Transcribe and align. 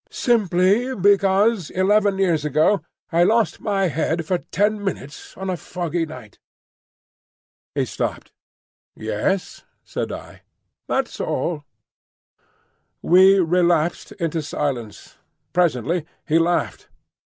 Simply 0.09 0.95
because 0.95 1.69
eleven 1.69 2.17
years 2.17 2.43
ago—I 2.43 3.21
lost 3.21 3.61
my 3.61 3.85
head 3.87 4.25
for 4.25 4.39
ten 4.39 4.83
minutes 4.83 5.37
on 5.37 5.47
a 5.47 5.55
foggy 5.55 6.07
night." 6.07 6.39
He 7.75 7.85
stopped. 7.85 8.31
"Yes?" 8.95 9.63
said 9.83 10.11
I. 10.11 10.41
"That's 10.87 11.19
all." 11.19 11.65
We 13.03 13.37
relapsed 13.39 14.11
into 14.13 14.41
silence. 14.41 15.17
Presently 15.53 16.07
he 16.27 16.39
laughed. 16.39 16.89